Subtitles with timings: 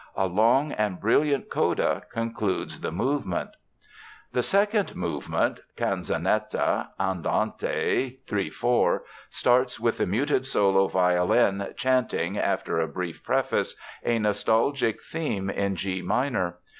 [0.15, 3.51] A long and brilliant coda concludes the movement.
[4.33, 12.79] The second movement (Canzonetta: Andante, 3 4) starts with the muted solo violin chanting, after
[12.79, 16.57] a brief preface, a nostalgic theme in G minor.